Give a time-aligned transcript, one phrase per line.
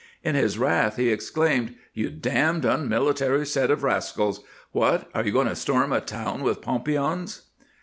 [0.23, 5.31] In his wrath he exclaimed:" You damned unmilitary set of rascals I What, are you
[5.31, 7.43] going to storm a town with pompions